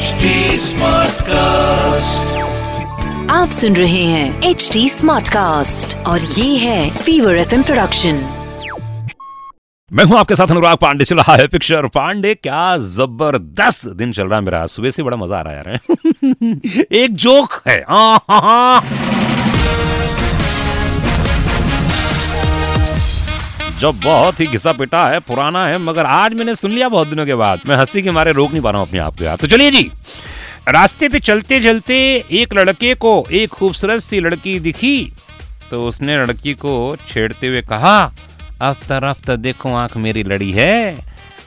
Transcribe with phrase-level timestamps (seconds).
[0.00, 0.72] HD
[1.22, 2.36] cast
[3.30, 8.36] आप सुन रहे हैं एच डी स्मार्ट कास्ट और ये है फीवर एफ़ प्रोडक्शन
[9.92, 14.26] मैं हूँ आपके साथ अनुराग पांडे चल रहा है पिक्चर पांडे क्या ज़बरदस्त दिन चल
[14.26, 15.80] रहा है मेरा। सुबह से बड़ा मज़ा आ रहा है यार।
[16.92, 19.09] एक जोक है। आ, हा, हाँ।
[23.80, 27.26] जो बहुत ही घिसा पिटा है, पुराना है, मगर आज मैंने सुन लिया बहुत दिनों
[27.26, 29.36] के बाद। मैं हँसी के मारे रोक नहीं पा रहा हूँ अपने आप को यार।
[29.36, 29.90] तो चलिए जी,
[30.68, 35.12] रास्ते पे चलते चलते एक लड़के को, एक खूबसूरत सी लड़की दिखी
[35.70, 38.12] तो उसने लड़की को छेड़ते हुए कहा
[38.62, 40.98] अफ्ता रफ्ता देखो, आँख मेरी लड़ी है।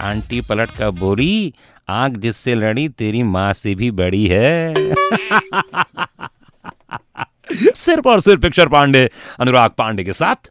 [0.00, 1.54] आंटी पलट का बोरी
[1.88, 4.74] आँख जिससे लड़ी, तेरी माँ से भी बड़ी है।
[7.74, 9.10] सिर्फ़ और सिर्फ़ पिक्चर पांडे,
[9.40, 10.50] अनुराग पांडे के साथ।